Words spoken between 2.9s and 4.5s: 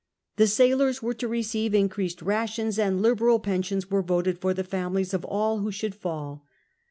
liberal pensions were voted